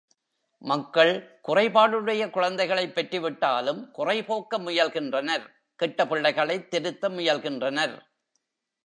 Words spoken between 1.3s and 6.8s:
குறைபாடுடைய குழந்தைகளைப் பெற்றுவிட்டாலும் குறைபோக்க முயல்கின்றனர்—கெட்ட பிள்ளைகளைத்